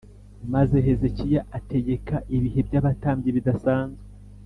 Maze 0.53 0.75
Hezekiya 0.85 1.41
ategeka 1.57 2.15
ibihe 2.35 2.59
by’ 2.67 2.75
abatambyi 2.79 3.29
bidasanzwe 3.37 4.03